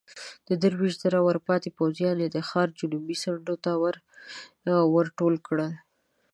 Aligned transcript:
درويشت 0.61 0.99
زره 1.03 1.19
ورپاتې 1.23 1.69
پوځيان 1.79 2.17
يې 2.23 2.29
د 2.31 2.37
ښار 2.47 2.69
جنوبي 2.79 3.15
څنډو 3.23 3.55
ته 3.63 3.71
ورټول 4.95 5.33
کړل. 5.47 5.71